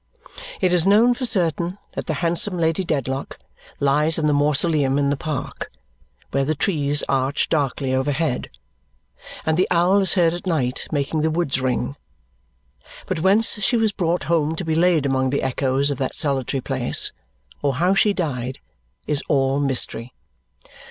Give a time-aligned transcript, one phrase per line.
[0.61, 3.37] It is known for certain that the handsome Lady Dedlock
[3.79, 5.71] lies in the mausoleum in the park,
[6.31, 8.49] where the trees arch darkly overhead,
[9.45, 11.97] and the owl is heard at night making the woods ring;
[13.05, 16.61] but whence she was brought home to be laid among the echoes of that solitary
[16.61, 17.11] place,
[17.61, 18.57] or how she died,
[19.05, 20.15] is all mystery.